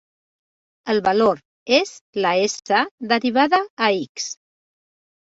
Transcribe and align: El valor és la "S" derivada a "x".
El 0.93 1.01
valor 1.07 1.43
és 1.81 1.93
la 2.25 2.33
"S" 2.49 2.83
derivada 3.15 3.63
a 3.87 3.95
"x". 4.03 4.31